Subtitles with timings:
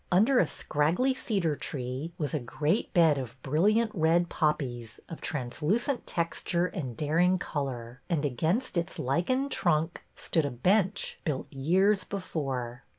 [0.11, 6.07] Under a scraggly cedar tree was a great bed of brilliant red poppies of translucent
[6.07, 12.83] texture and daring color, and against its lichened trunk stood a bench, built years before.